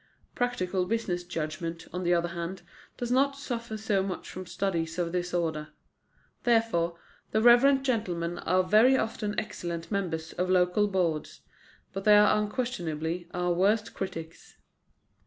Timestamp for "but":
11.93-12.03